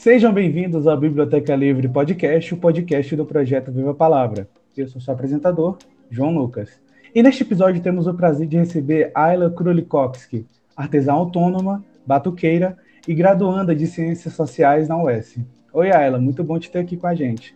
[0.00, 4.48] Sejam bem-vindos ao Biblioteca Livre Podcast, o podcast do projeto Viva a Palavra.
[4.74, 5.76] Eu sou seu apresentador,
[6.10, 6.80] João Lucas.
[7.14, 13.76] E neste episódio temos o prazer de receber Ayla Krulikowski, artesã autônoma, batuqueira e graduanda
[13.76, 15.38] de Ciências Sociais na UES.
[15.70, 17.54] Oi, Ayla, muito bom te ter aqui com a gente.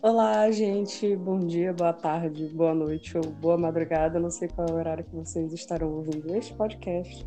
[0.00, 1.14] Olá, gente.
[1.16, 4.18] Bom dia, boa tarde, boa noite ou boa madrugada.
[4.18, 7.26] Não sei qual é o horário que vocês estarão ouvindo este podcast.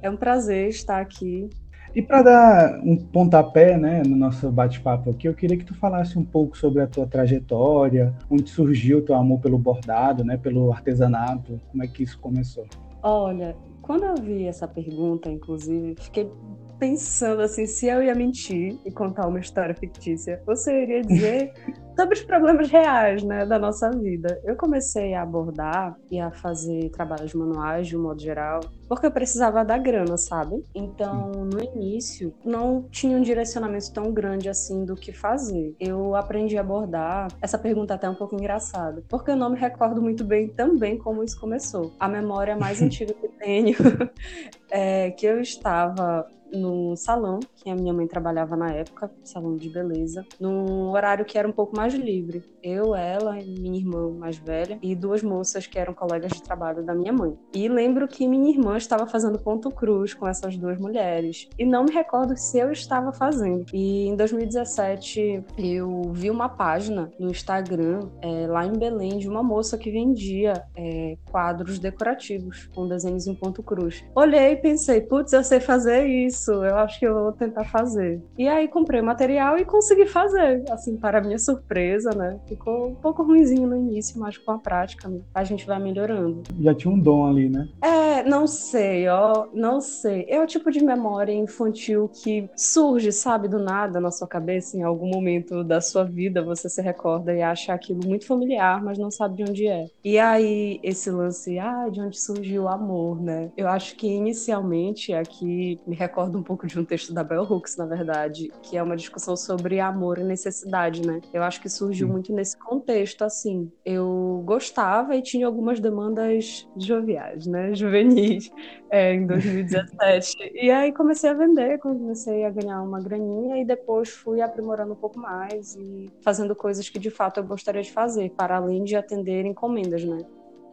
[0.00, 1.50] É um prazer estar aqui
[1.96, 6.18] e para dar um pontapé né, no nosso bate-papo aqui, eu queria que tu falasse
[6.18, 10.70] um pouco sobre a tua trajetória, onde surgiu o teu amor pelo bordado, né, pelo
[10.70, 12.66] artesanato, como é que isso começou?
[13.02, 16.30] Olha, quando eu vi essa pergunta, inclusive, fiquei
[16.78, 21.54] pensando assim, se eu ia mentir e contar uma história fictícia, você iria dizer
[21.96, 24.38] sobre os problemas reais, né, da nossa vida.
[24.44, 29.10] Eu comecei a abordar e a fazer trabalhos manuais de um modo geral, porque eu
[29.10, 30.62] precisava da grana, sabe?
[30.74, 35.74] Então, no início, não tinha um direcionamento tão grande assim do que fazer.
[35.80, 37.28] Eu aprendi a abordar.
[37.40, 40.48] Essa pergunta é até é um pouco engraçada, porque eu não me recordo muito bem
[40.48, 41.92] também como isso começou.
[41.98, 43.76] A memória mais antiga que tenho
[44.70, 49.68] é que eu estava no salão, que a minha mãe trabalhava na época, salão de
[49.68, 52.42] beleza, num horário que era um pouco mais livre.
[52.62, 56.94] Eu, ela, minha irmã mais velha e duas moças que eram colegas de trabalho da
[56.94, 57.36] minha mãe.
[57.54, 61.48] E lembro que minha irmã estava fazendo ponto cruz com essas duas mulheres.
[61.58, 63.66] E não me recordo se eu estava fazendo.
[63.72, 69.42] E em 2017 eu vi uma página no Instagram, é, lá em Belém, de uma
[69.42, 74.04] moça que vendia é, quadros decorativos com desenhos em ponto cruz.
[74.14, 78.22] Olhei e pensei, putz, eu sei fazer isso, eu acho que eu vou tentar fazer.
[78.38, 81.75] E aí comprei o material e consegui fazer, assim, para minha surpresa,
[82.14, 82.40] né?
[82.46, 86.42] Ficou um pouco ruimzinho no início, mas com a prática a gente vai melhorando.
[86.60, 87.68] Já tinha um dom ali, né?
[87.82, 90.26] É, não sei, ó, não sei.
[90.28, 94.82] É o tipo de memória infantil que surge, sabe, do nada na sua cabeça, em
[94.82, 99.10] algum momento da sua vida, você se recorda e acha aquilo muito familiar, mas não
[99.10, 99.86] sabe de onde é.
[100.04, 103.50] E aí, esse lance, ah, de onde surgiu o amor, né?
[103.56, 107.76] Eu acho que inicialmente aqui me recordo um pouco de um texto da Bell Hooks,
[107.76, 111.20] na verdade, que é uma discussão sobre amor e necessidade, né?
[111.32, 112.12] Eu acho que surgiu Sim.
[112.12, 113.70] muito nesse contexto, assim.
[113.84, 117.74] Eu gostava e tinha algumas demandas joviais, né?
[117.74, 118.50] Juvenis,
[118.90, 120.52] é, em 2017.
[120.54, 124.96] e aí comecei a vender, comecei a ganhar uma graninha e depois fui aprimorando um
[124.96, 128.96] pouco mais e fazendo coisas que de fato eu gostaria de fazer, para além de
[128.96, 130.24] atender encomendas, né?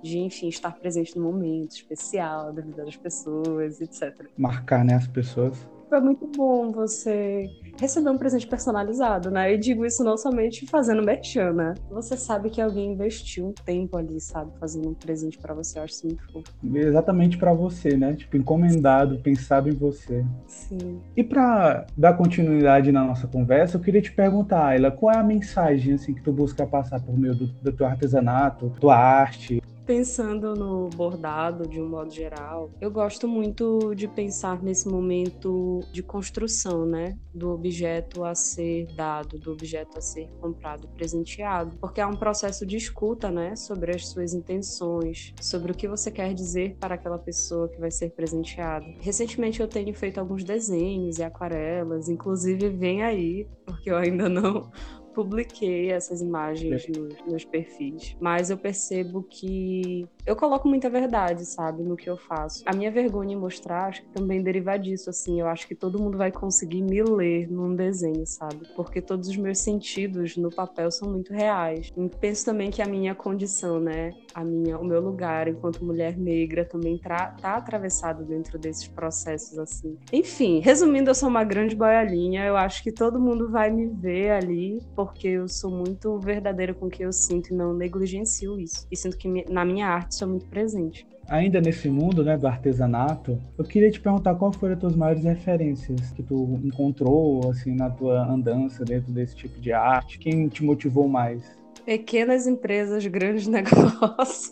[0.04, 4.28] de, enfim, estar presente no momento especial da vida das pessoas, etc.
[4.38, 5.58] Marcar, né, as pessoas.
[5.94, 9.54] Foi muito bom você receber um presente personalizado, né?
[9.54, 11.76] E digo isso não somente fazendo merchan, né?
[11.92, 14.52] Você sabe que alguém investiu um tempo ali, sabe?
[14.60, 16.52] Fazendo um presente para você, eu acho isso muito fofo.
[16.76, 18.16] Exatamente para você, né?
[18.16, 20.26] Tipo, encomendado, pensado em você.
[20.48, 21.00] Sim.
[21.16, 25.24] E para dar continuidade na nossa conversa, eu queria te perguntar, Ayla, qual é a
[25.24, 30.56] mensagem, assim, que tu busca passar por meio do, do teu artesanato, tua arte, Pensando
[30.56, 36.86] no bordado de um modo geral, eu gosto muito de pensar nesse momento de construção,
[36.86, 37.18] né?
[37.34, 41.78] Do objeto a ser dado, do objeto a ser comprado, presenteado.
[41.82, 43.58] Porque é um processo de escuta, né?
[43.58, 47.92] Sobre as suas intenções, sobre o que você quer dizer para aquela pessoa que vai
[47.92, 48.86] ser presenteada.
[49.02, 54.72] Recentemente eu tenho feito alguns desenhos e aquarelas, inclusive vem aí, porque eu ainda não
[55.14, 61.84] publiquei essas imagens nos, nos perfis, mas eu percebo que eu coloco muita verdade, sabe,
[61.84, 62.64] no que eu faço.
[62.66, 65.40] A minha vergonha em mostrar acho que também deriva disso, assim.
[65.40, 68.68] Eu acho que todo mundo vai conseguir me ler num desenho, sabe?
[68.76, 71.92] Porque todos os meus sentidos no papel são muito reais.
[71.96, 74.12] E penso também que a minha condição, né?
[74.34, 79.98] A minha, o meu lugar enquanto mulher negra também tá atravessado dentro desses processos, assim.
[80.12, 82.46] Enfim, resumindo, eu sou uma grande boiolinha.
[82.46, 86.88] Eu acho que todo mundo vai me ver ali porque eu sou muito verdadeira com
[86.88, 88.88] o que eu sinto e não negligencio isso.
[88.92, 91.06] E sinto que na minha arte sou muito presente.
[91.30, 95.24] Ainda nesse mundo né, do artesanato, eu queria te perguntar qual foram as tuas maiores
[95.24, 100.20] referências que tu encontrou assim na tua andança dentro desse tipo de arte.
[100.20, 101.44] Quem te motivou mais?
[101.86, 104.52] Pequenas empresas, grandes negócios.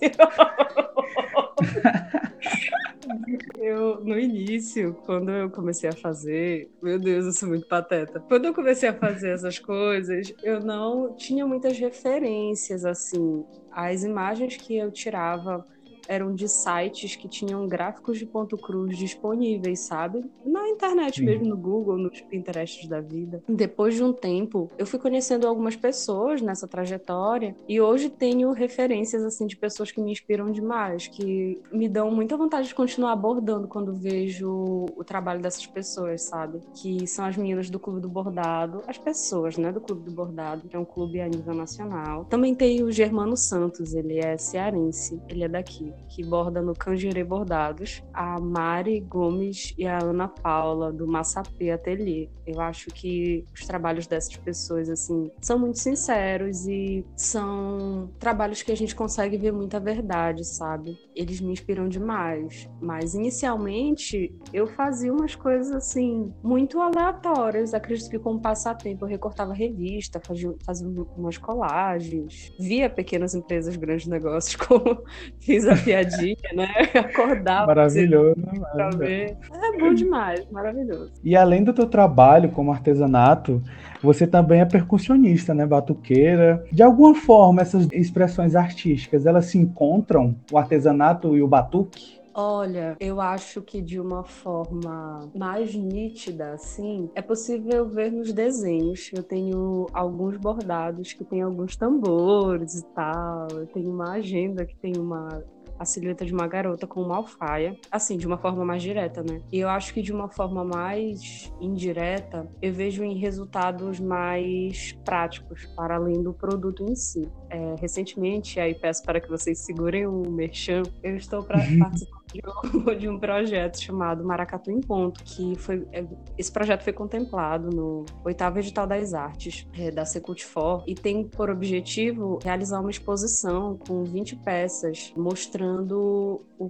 [3.56, 8.20] Eu, no início, quando eu comecei a fazer, meu Deus, eu sou muito pateta.
[8.28, 13.46] Quando eu comecei a fazer essas coisas, eu não tinha muitas referências, assim.
[13.72, 15.66] As imagens que eu tirava
[16.12, 20.30] eram de sites que tinham gráficos de ponto cruz disponíveis, sabe?
[20.46, 21.26] Na internet Sim.
[21.26, 23.42] mesmo, no Google, nos Pinterests da vida.
[23.48, 29.24] Depois de um tempo, eu fui conhecendo algumas pessoas nessa trajetória e hoje tenho referências
[29.24, 33.68] assim de pessoas que me inspiram demais, que me dão muita vontade de continuar abordando
[33.68, 36.60] quando vejo o trabalho dessas pessoas, sabe?
[36.76, 40.68] Que são as meninas do Clube do Bordado, as pessoas, né, do Clube do Bordado,
[40.68, 42.26] que é um clube a nível nacional.
[42.26, 47.24] Também tem o Germano Santos, ele é cearense, ele é daqui, que borda no Canjere
[47.24, 52.30] Bordados, a Mari Gomes e a Ana Paula, do Massapê Atelier.
[52.46, 58.72] Eu acho que os trabalhos dessas pessoas, assim, são muito sinceros e são trabalhos que
[58.72, 60.98] a gente consegue ver muita verdade, sabe?
[61.16, 62.70] Eles me inspiram demais.
[62.82, 67.74] Mas, inicialmente, eu fazia umas coisas, assim, muito aleatórias.
[67.74, 74.08] Acredito que, como passatempo, eu recortava revista, fazia, fazia umas colagens, via pequenas empresas, grandes
[74.08, 75.04] negócios, como
[75.40, 76.68] fiz a piadinha, né?
[76.96, 77.68] Acordava.
[77.68, 78.36] Maravilhoso.
[78.74, 79.38] Pra ver.
[79.54, 81.12] É bom demais, maravilhoso.
[81.24, 83.62] E além do teu trabalho como artesanato,
[84.02, 85.66] você também é percussionista, né?
[85.66, 86.64] Batuqueira.
[86.72, 92.22] De alguma forma, essas expressões artísticas, elas se encontram, o artesanato e o batuque?
[92.34, 99.12] Olha, eu acho que de uma forma mais nítida, assim, é possível ver nos desenhos.
[99.14, 103.48] Eu tenho alguns bordados que tem alguns tambores e tal.
[103.52, 105.44] Eu tenho uma agenda que tem uma
[105.82, 109.42] a silhueta de uma garota com uma alfaia, assim, de uma forma mais direta, né?
[109.52, 115.66] E eu acho que de uma forma mais indireta, eu vejo em resultados mais práticos,
[115.76, 117.28] para além do produto em si.
[117.50, 122.21] É, recentemente, aí peço para que vocês segurem o merchan, eu estou para participar
[123.00, 126.06] de um projeto chamado Maracatu em Ponto, que foi é,
[126.38, 131.50] esse projeto foi contemplado no oitavo edital das artes é, da Secult4 e tem por
[131.50, 136.70] objetivo realizar uma exposição com 20 peças mostrando o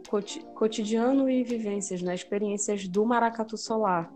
[0.56, 4.12] cotidiano e vivências, né, experiências do maracatu solar,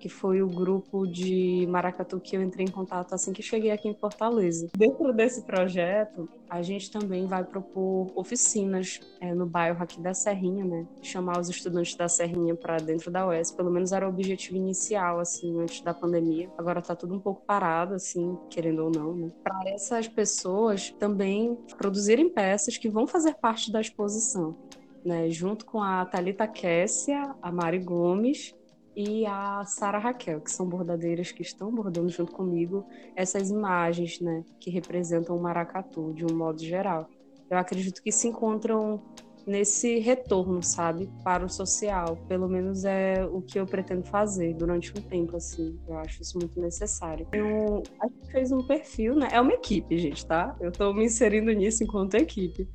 [0.00, 3.86] que foi o grupo de maracatu que eu entrei em contato assim que cheguei aqui
[3.86, 4.68] em Fortaleza.
[4.76, 10.64] Dentro desse projeto, a gente também vai propor oficinas é, no bairro aqui da Serrinha,
[10.64, 10.86] né?
[11.02, 15.20] Chamar os estudantes da Serrinha para dentro da UES, pelo menos era o objetivo inicial,
[15.20, 16.50] assim, antes da pandemia.
[16.56, 19.30] Agora tá tudo um pouco parado, assim, querendo ou não, né?
[19.44, 24.56] Para essas pessoas também produzirem peças que vão fazer parte da exposição.
[25.02, 28.54] Né, junto com a Talita Kessia, a Mari Gomes
[28.94, 32.84] e a Sara Raquel, que são bordadeiras que estão bordando junto comigo
[33.14, 37.08] essas imagens, né, que representam o maracatu de um modo geral.
[37.48, 39.02] Eu acredito que se encontram
[39.46, 42.16] nesse retorno, sabe, para o social.
[42.28, 45.78] Pelo menos é o que eu pretendo fazer durante um tempo, assim.
[45.88, 47.26] Eu acho isso muito necessário.
[47.32, 49.28] Eu, a gente fez um perfil, né?
[49.32, 50.56] É uma equipe, gente, tá?
[50.60, 52.68] Eu tô me inserindo nisso enquanto equipe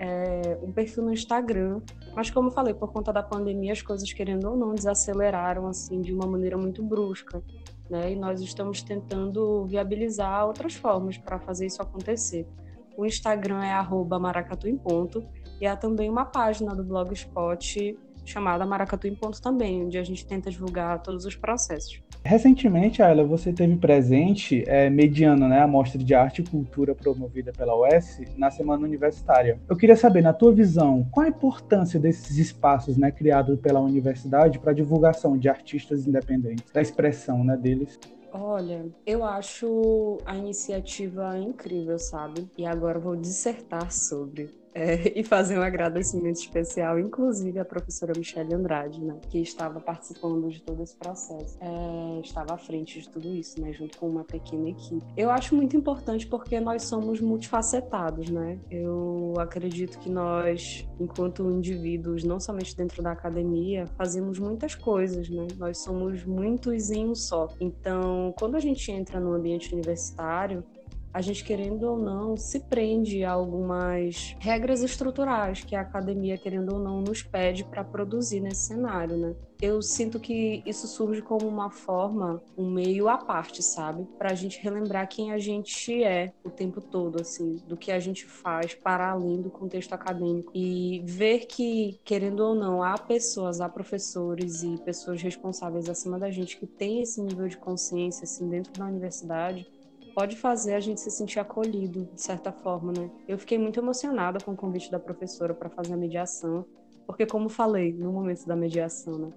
[0.00, 1.82] é, um perfil no Instagram.
[2.16, 6.00] Mas como eu falei, por conta da pandemia, as coisas, querendo ou não, desaceleraram assim
[6.00, 7.42] de uma maneira muito brusca.
[7.88, 8.12] Né?
[8.12, 12.48] E nós estamos tentando viabilizar outras formas para fazer isso acontecer.
[12.96, 13.72] O Instagram é
[14.18, 15.22] maracatu em ponto
[15.60, 20.26] e há também uma página do Blogspot chamada Maracatu em Ponto também, onde a gente
[20.26, 22.02] tenta divulgar todos os processos.
[22.24, 27.52] Recentemente, Ayla, você teve presente, é, mediano né, a Mostra de Arte e Cultura promovida
[27.52, 29.58] pela UES na Semana Universitária.
[29.68, 34.58] Eu queria saber, na tua visão, qual a importância desses espaços né, criados pela universidade
[34.58, 37.98] para a divulgação de artistas independentes, da expressão né, deles?
[38.32, 42.48] Olha, eu acho a iniciativa incrível, sabe?
[42.56, 48.54] E agora vou dissertar sobre é, e fazer um agradecimento especial, inclusive à professora Michelle
[48.54, 53.28] Andrade, né, que estava participando de todo esse processo, é, estava à frente de tudo
[53.28, 55.04] isso, né, junto com uma pequena equipe.
[55.16, 58.58] Eu acho muito importante porque nós somos multifacetados, né?
[58.70, 65.46] Eu acredito que nós, enquanto indivíduos, não somente dentro da academia, fazemos muitas coisas, né?
[65.56, 67.48] Nós somos muitos em um só.
[67.60, 70.64] Então, quando a gente entra no ambiente universitário,
[71.12, 76.74] a gente, querendo ou não, se prende a algumas regras estruturais que a academia, querendo
[76.74, 79.34] ou não, nos pede para produzir nesse cenário, né?
[79.60, 84.06] Eu sinto que isso surge como uma forma, um meio à parte, sabe?
[84.16, 88.00] Para a gente relembrar quem a gente é o tempo todo, assim, do que a
[88.00, 90.50] gente faz para além do contexto acadêmico.
[90.54, 96.30] E ver que, querendo ou não, há pessoas, há professores e pessoas responsáveis acima da
[96.30, 99.70] gente que têm esse nível de consciência, assim, dentro da universidade
[100.14, 103.10] pode fazer a gente se sentir acolhido, de certa forma, né?
[103.26, 106.64] Eu fiquei muito emocionada com o convite da professora para fazer a mediação,
[107.06, 109.32] porque, como falei no momento da mediação, né?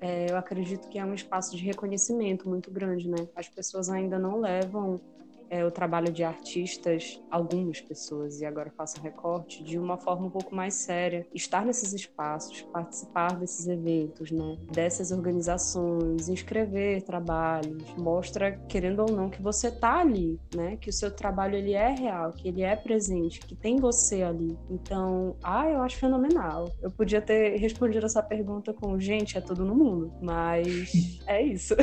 [0.00, 3.28] É, eu acredito que é um espaço de reconhecimento muito grande, né?
[3.36, 4.98] As pessoas ainda não levam
[5.50, 10.26] é, o trabalho de artistas, algumas pessoas, e agora faço um recorte, de uma forma
[10.26, 11.26] um pouco mais séria.
[11.34, 14.56] Estar nesses espaços, participar desses eventos, né?
[14.72, 20.76] dessas organizações, inscrever trabalhos, mostra, querendo ou não, que você está ali, né?
[20.80, 24.56] que o seu trabalho ele é real, que ele é presente, que tem você ali.
[24.70, 26.70] Então, ah, eu acho fenomenal.
[26.80, 30.92] Eu podia ter respondido essa pergunta com gente, é tudo no mundo, mas
[31.26, 31.74] é isso.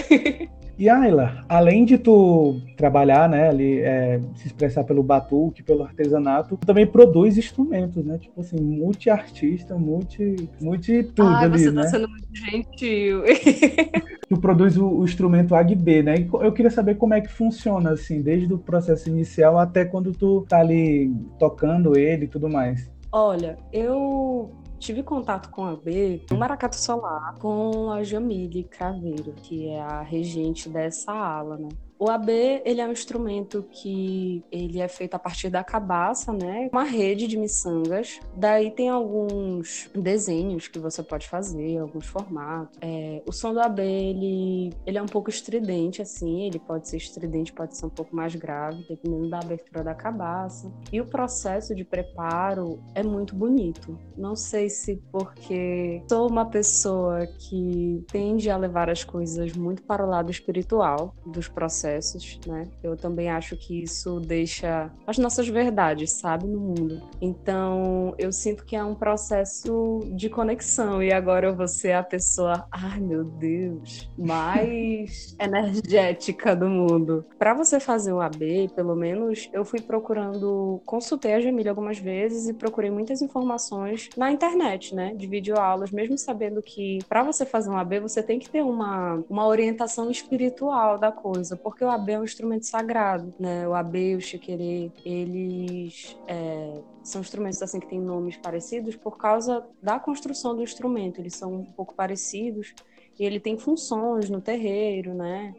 [0.78, 3.50] E Ayla, além de tu trabalhar, né,
[3.82, 8.18] é, se expressar pelo batuque, pelo artesanato, também produz instrumentos, né?
[8.18, 11.84] Tipo assim, multi-artista, multi, multi tudo Ai, ali, você né?
[11.84, 13.24] tá sendo muito gentil.
[14.30, 16.16] tu produz o, o instrumento AGB, né?
[16.20, 20.12] E eu queria saber como é que funciona, assim, desde o processo inicial até quando
[20.12, 22.90] tu tá ali tocando ele e tudo mais.
[23.12, 29.68] Olha, eu tive contato com a B no Maracatu Solar com a Jamile Craveiro, que
[29.70, 31.70] é a regente dessa ala, né?
[32.00, 36.70] O AB, ele é um instrumento que ele é feito a partir da cabaça, né?
[36.72, 38.20] Uma rede de miçangas.
[38.36, 42.78] Daí tem alguns desenhos que você pode fazer, alguns formatos.
[42.82, 46.44] É, o som do AB, ele, ele é um pouco estridente, assim.
[46.44, 50.72] Ele pode ser estridente, pode ser um pouco mais grave, dependendo da abertura da cabaça.
[50.92, 53.98] E o processo de preparo é muito bonito.
[54.16, 60.06] Não sei se porque sou uma pessoa que tende a levar as coisas muito para
[60.06, 62.68] o lado espiritual dos processos processos, né?
[62.84, 67.02] Eu também acho que isso deixa as nossas verdades, sabe, no mundo.
[67.22, 72.04] Então, eu sinto que é um processo de conexão e agora eu vou ser a
[72.04, 77.26] pessoa, ai meu Deus, mais energética do mundo.
[77.38, 82.48] Para você fazer o AB, pelo menos eu fui procurando, consultei a Jamília algumas vezes
[82.50, 87.70] e procurei muitas informações na internet, né, de videoaulas, mesmo sabendo que para você fazer
[87.70, 91.92] um AB você tem que ter uma, uma orientação espiritual da coisa, porque porque o
[91.92, 93.68] AB é um instrumento sagrado, né?
[93.68, 99.16] O AB e o chiquerê, eles é, são instrumentos assim que têm nomes parecidos por
[99.16, 101.22] causa da construção do instrumento.
[101.22, 102.74] Eles são um pouco parecidos
[103.20, 105.54] e ele tem funções no terreiro, né?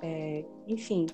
[0.00, 1.06] É, enfim.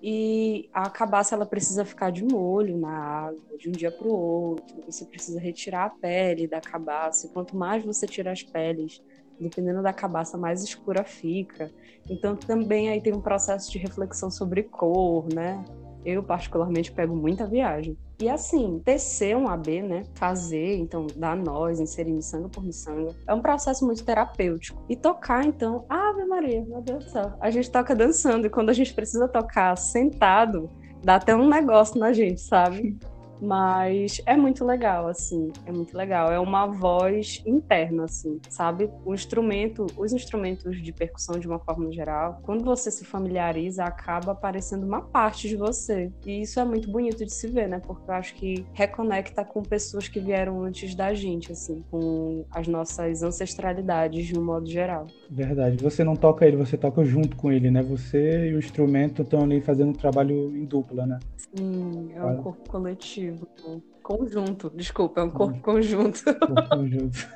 [0.00, 4.12] E a cabaça ela precisa ficar de molho na água de um dia para o
[4.12, 4.84] outro.
[4.86, 7.26] Você precisa retirar a pele da cabaça.
[7.26, 9.02] E quanto mais você tira as peles
[9.38, 11.70] dependendo da cabaça, mais escura fica.
[12.08, 15.64] Então também aí tem um processo de reflexão sobre cor, né?
[16.04, 17.96] Eu particularmente pego muita viagem.
[18.18, 20.04] E assim, tecer um AB, né?
[20.14, 24.82] Fazer, então, dar nós, inserir miçanga por miçanga, é um processo muito terapêutico.
[24.88, 27.32] E tocar, então, Ave Maria, meu Deus do céu.
[27.40, 30.70] A gente toca dançando e quando a gente precisa tocar sentado,
[31.04, 32.96] dá até um negócio na gente, sabe?
[33.40, 36.32] Mas é muito legal, assim, é muito legal.
[36.32, 38.90] É uma voz interna, assim, sabe?
[39.04, 44.32] O instrumento, os instrumentos de percussão, de uma forma geral, quando você se familiariza, acaba
[44.32, 46.10] aparecendo uma parte de você.
[46.24, 47.80] E isso é muito bonito de se ver, né?
[47.84, 52.66] Porque eu acho que reconecta com pessoas que vieram antes da gente, assim, com as
[52.66, 55.06] nossas ancestralidades de um modo geral.
[55.30, 55.82] Verdade.
[55.82, 57.82] Você não toca ele, você toca junto com ele, né?
[57.82, 61.18] Você e o instrumento estão ali fazendo um trabalho em dupla, né?
[61.36, 63.82] Sim, é um corpo coletivo coletivo.
[64.02, 66.22] Conjunto, desculpa, é um corpo conjunto.
[66.38, 67.28] Corpo conjunto.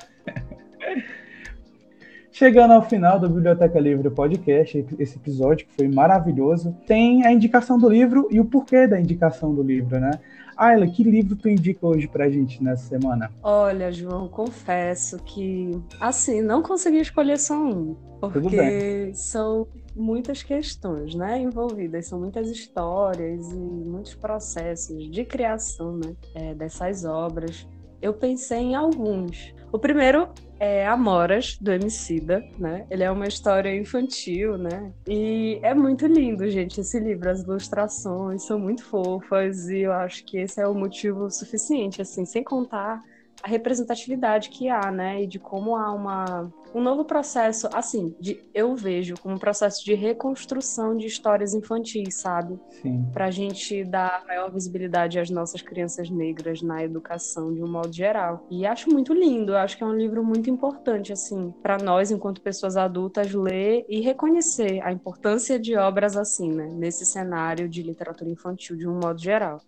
[2.31, 7.77] Chegando ao final do Biblioteca Livre Podcast, esse episódio que foi maravilhoso, tem a indicação
[7.77, 10.11] do livro e o porquê da indicação do livro, né?
[10.61, 13.31] Ayla, que livro tu indica hoje pra gente nessa semana?
[13.41, 21.41] Olha, João, confesso que, assim, não consegui escolher só um, porque são muitas questões, né,
[21.41, 27.67] envolvidas, são muitas histórias e muitos processos de criação, né, é, dessas obras.
[28.01, 29.53] Eu pensei em alguns.
[29.71, 30.27] O primeiro
[30.59, 32.85] é Amoras, do Emicida, né?
[32.89, 34.91] Ele é uma história infantil, né?
[35.07, 37.29] E é muito lindo, gente, esse livro.
[37.29, 42.25] As ilustrações são muito fofas e eu acho que esse é o motivo suficiente, assim,
[42.25, 43.01] sem contar
[43.43, 45.23] a representatividade que há, né?
[45.23, 49.83] E de como há uma, um novo processo, assim, de, eu vejo como um processo
[49.83, 52.59] de reconstrução de histórias infantis, sabe?
[52.81, 53.09] Sim.
[53.11, 58.45] Pra gente dar maior visibilidade às nossas crianças negras na educação de um modo geral.
[58.49, 62.41] E acho muito lindo, acho que é um livro muito importante, assim, para nós, enquanto
[62.41, 66.69] pessoas adultas, ler e reconhecer a importância de obras assim, né?
[66.71, 69.59] Nesse cenário de literatura infantil de um modo geral.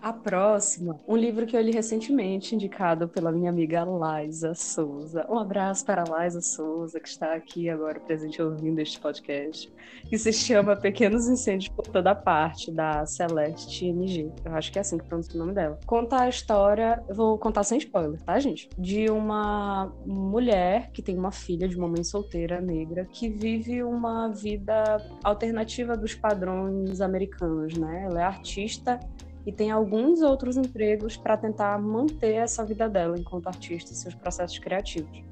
[0.00, 5.24] A próxima, um livro que eu li recentemente, indicado pela minha amiga Laisa Souza.
[5.28, 9.72] Um abraço para a Laisa Souza, que está aqui agora presente ouvindo este podcast,
[10.08, 14.32] que se chama Pequenos Incêndios por Toda Parte, da Celeste MG.
[14.44, 15.78] Eu acho que é assim que pronuncia o nome dela.
[15.86, 18.68] Conta a história, eu vou contar sem spoiler, tá, gente?
[18.76, 24.28] De uma mulher que tem uma filha de uma mãe solteira negra que vive uma
[24.28, 28.04] vida alternativa dos padrões americanos, né?
[28.04, 28.98] Ela é artista
[29.46, 34.14] e tem alguns outros empregos para tentar manter essa vida dela enquanto artista e seus
[34.14, 35.22] processos criativos.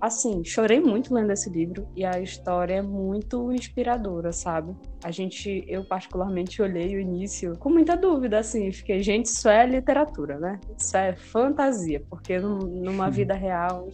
[0.00, 4.76] Assim, chorei muito lendo esse livro e a história é muito inspiradora, sabe?
[5.02, 9.66] A gente, eu particularmente olhei o início com muita dúvida, assim, fiquei, gente, isso é
[9.66, 10.60] literatura, né?
[10.78, 13.88] Isso é fantasia, porque numa vida real,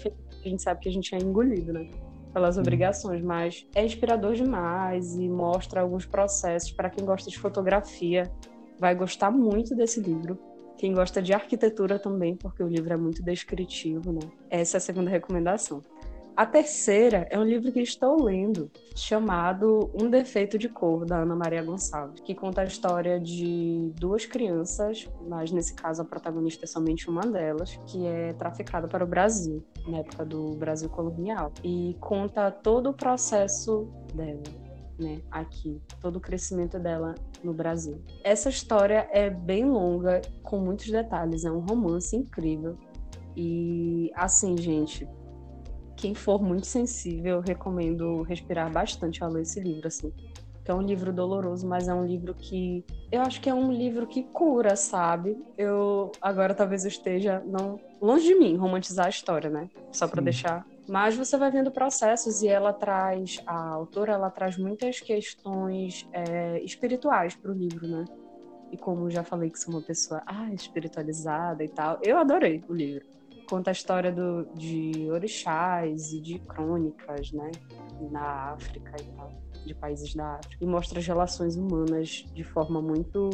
[0.45, 1.89] a gente sabe que a gente é engolido, né?
[2.35, 8.31] Pelas obrigações, mas é inspirador demais e mostra alguns processos para quem gosta de fotografia
[8.79, 10.39] vai gostar muito desse livro.
[10.77, 14.21] Quem gosta de arquitetura também, porque o livro é muito descritivo, né?
[14.51, 15.83] Essa é a segunda recomendação.
[16.37, 21.37] A terceira é um livro que estou lendo, chamado Um Defeito de Cor, da Ana
[21.37, 26.67] Maria Gonçalves, que conta a história de duas crianças, mas nesse caso a protagonista é
[26.67, 31.97] somente uma delas, que é traficada para o Brasil, na época do Brasil colonial, e
[32.01, 34.64] conta todo o processo dela
[34.99, 38.01] né, aqui, todo o crescimento dela no Brasil.
[38.23, 42.77] Essa história é bem longa, com muitos detalhes, é um romance incrível.
[43.37, 45.09] E assim, gente,
[45.97, 50.13] quem for muito sensível, recomendo respirar bastante ao ler esse livro, assim.
[50.65, 53.71] Que é um livro doloroso, mas é um livro que eu acho que é um
[53.71, 55.37] livro que cura, sabe?
[55.59, 59.69] Eu agora talvez eu esteja não longe de mim romantizar a história, né?
[59.93, 64.59] Só para deixar mas você vai vendo processos e ela traz, a autora, ela traz
[64.59, 68.05] muitas questões é, espirituais para o livro, né?
[68.71, 72.75] E como já falei que sou uma pessoa ah, espiritualizada e tal, eu adorei o
[72.75, 73.07] livro.
[73.49, 77.51] Conta a história do, de orixás e de crônicas, né?
[78.11, 79.33] Na África e tal,
[79.65, 80.63] de países da África.
[80.63, 83.31] E mostra as relações humanas de forma muito.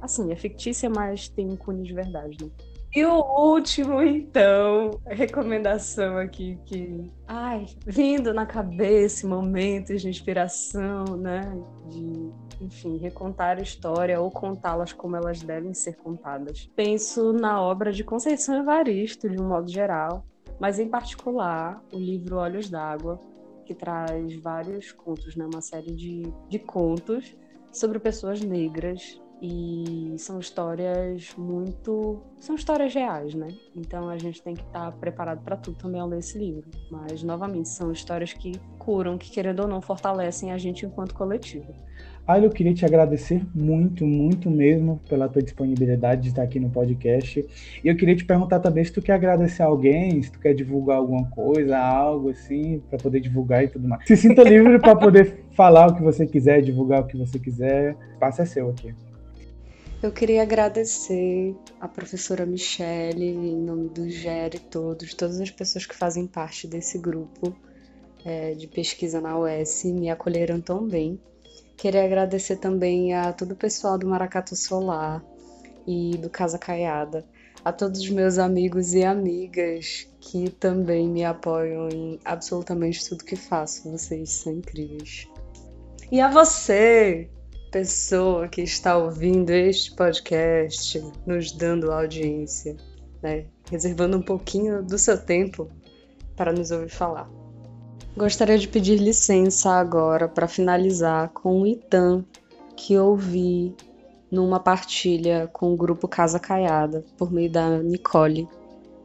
[0.00, 2.50] Assim, é fictícia, mas tem um cunho de verdade, né?
[2.94, 11.40] E o último, então, recomendação aqui que, ai, vindo na cabeça, momentos de inspiração, né?
[11.88, 12.30] De,
[12.60, 16.70] enfim, recontar a história ou contá-las como elas devem ser contadas.
[16.76, 20.26] Penso na obra de Conceição Evaristo, de um modo geral,
[20.60, 23.18] mas em particular o livro Olhos d'Água,
[23.64, 25.46] que traz vários contos, né?
[25.46, 27.34] Uma série de, de contos
[27.72, 32.22] sobre pessoas negras e são histórias muito.
[32.38, 33.48] São histórias reais, né?
[33.74, 36.70] Então a gente tem que estar preparado para tudo também ao ler esse livro.
[36.88, 41.74] Mas, novamente, são histórias que curam, que querendo ou não fortalecem a gente enquanto coletivo.
[42.24, 46.70] Ayla, eu queria te agradecer muito, muito mesmo pela tua disponibilidade de estar aqui no
[46.70, 47.44] podcast.
[47.82, 50.98] E eu queria te perguntar também se tu quer agradecer alguém, se tu quer divulgar
[50.98, 54.06] alguma coisa, algo assim, para poder divulgar e tudo mais.
[54.06, 57.96] Se sinta livre para poder falar o que você quiser, divulgar o que você quiser.
[57.96, 58.94] O espaço é seu aqui.
[60.02, 65.86] Eu queria agradecer a professora Michele, em nome do GER e todos, todas as pessoas
[65.86, 67.54] que fazem parte desse grupo
[68.24, 71.20] é, de pesquisa na UES, me acolheram tão bem.
[71.76, 75.24] Queria agradecer também a todo o pessoal do Maracatu Solar
[75.86, 77.24] e do Casa Caiada,
[77.64, 83.36] a todos os meus amigos e amigas que também me apoiam em absolutamente tudo que
[83.36, 83.88] faço.
[83.88, 85.28] Vocês são incríveis.
[86.10, 87.30] E a você,
[87.72, 92.76] pessoa que está ouvindo este podcast, nos dando audiência,
[93.22, 93.46] né?
[93.70, 95.70] reservando um pouquinho do seu tempo
[96.36, 97.30] para nos ouvir falar.
[98.14, 102.26] Gostaria de pedir licença agora para finalizar com o Itan
[102.76, 103.74] que ouvi
[104.30, 108.46] numa partilha com o grupo Casa Caiada, por meio da Nicole,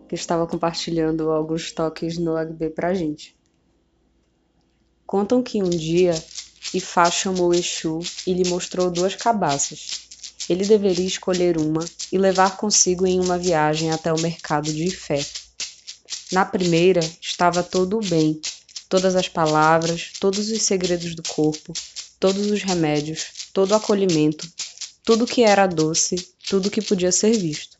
[0.10, 3.34] que estava compartilhando alguns toques no HB para a gente.
[5.06, 6.14] Contam que um dia
[6.74, 10.08] Ifá chamou Exu e lhe mostrou duas cabaças.
[10.50, 15.26] Ele deveria escolher uma e levar consigo em uma viagem até o mercado de Ifé.
[16.32, 18.40] Na primeira estava todo o bem,
[18.90, 21.74] todas as palavras, todos os segredos do corpo,
[22.20, 24.50] todos os remédios, todo o acolhimento,
[25.04, 26.16] tudo que era doce,
[26.48, 27.78] tudo que podia ser visto.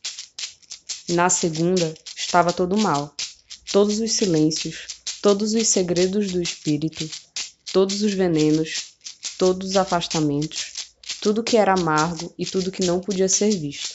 [1.10, 3.14] Na segunda estava todo o mal,
[3.70, 4.86] todos os silêncios,
[5.22, 7.08] todos os segredos do espírito,
[7.72, 8.94] todos os venenos,
[9.38, 10.72] todos os afastamentos,
[11.20, 13.94] tudo que era amargo e tudo que não podia ser visto.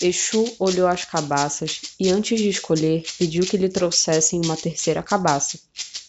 [0.00, 5.58] Exu olhou as cabaças e, antes de escolher, pediu que lhe trouxessem uma terceira cabaça.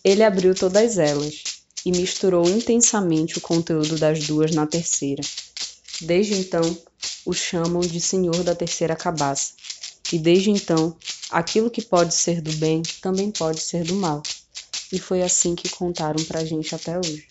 [0.03, 1.43] Ele abriu todas elas
[1.85, 5.23] e misturou intensamente o conteúdo das duas na terceira.
[6.01, 6.77] Desde então,
[7.25, 9.53] o chamam de Senhor da Terceira Cabaça.
[10.11, 10.95] E desde então,
[11.29, 14.23] aquilo que pode ser do bem também pode ser do mal.
[14.91, 17.28] E foi assim que contaram pra gente até hoje.